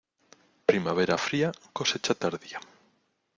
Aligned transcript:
Primavera 0.65 1.15
fría, 1.19 1.51
cosecha 1.73 2.15
tardía. 2.15 2.59